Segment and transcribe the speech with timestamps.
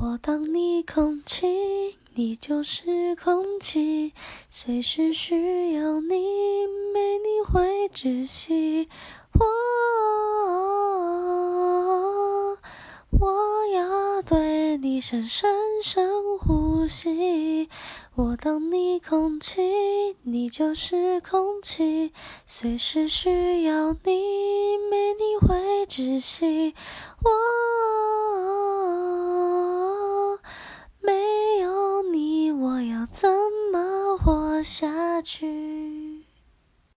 [0.00, 4.12] 我当你空气，你就是空气，
[4.50, 6.08] 随时需要你，
[6.92, 8.88] 没你会窒息。
[9.38, 9.46] 我
[13.20, 17.68] 我要对你深深深呼吸。
[18.16, 22.12] 我当你空气，你就是空气，
[22.46, 26.74] 随时需要你，没你会窒息。
[27.22, 28.23] 我。
[34.64, 35.73] 下去？